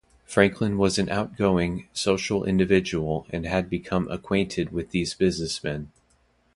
[0.25, 5.91] Franklin was an outgoing, social individual and had become acquainted with these businessmen.